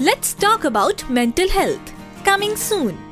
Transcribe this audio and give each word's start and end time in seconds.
Let's 0.00 0.32
talk 0.32 0.62
about 0.62 1.02
mental 1.10 1.48
health. 1.48 1.92
Coming 2.24 2.54
soon. 2.54 3.07